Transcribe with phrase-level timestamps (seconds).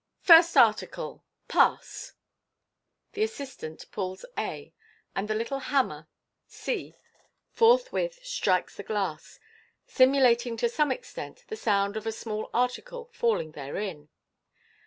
[0.23, 2.13] First article, pass!"
[3.13, 4.73] The assistant pulls a,
[5.15, 6.07] and the little hammer
[6.47, 6.95] c
[7.51, 9.39] forthwith strikes the glass,
[9.85, 14.09] simulating to some extent the sound of a small article falling therein.